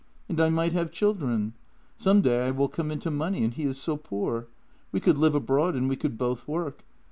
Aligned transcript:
And 0.27 0.41
I 0.41 0.49
might 0.49 0.73
have 0.73 0.91
children. 0.91 1.53
Some 1.95 2.21
day 2.21 2.47
I 2.47 2.49
will 2.49 2.69
come 2.69 2.89
into 2.89 3.11
money, 3.11 3.43
and 3.43 3.53
he 3.53 3.65
is 3.65 3.79
so 3.79 3.97
poor. 3.97 4.47
We 4.91 4.99
could 4.99 5.19
live 5.19 5.35
abroad 5.35 5.75
and 5.75 5.87
we 5.87 5.95
could 5.95 6.17
both 6.17 6.47
work. 6.47 6.83